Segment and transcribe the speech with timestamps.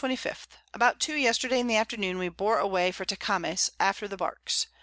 [0.73, 4.65] _About 2 Yesterday in the Afternoon we bore away for Tecames, after the Barks.